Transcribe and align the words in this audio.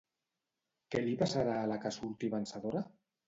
Què 0.95 1.01
li 1.03 1.13
passarà 1.19 1.59
a 1.65 1.69
la 1.73 1.77
que 1.85 1.93
surti 1.99 2.31
vencedora? 2.35 2.85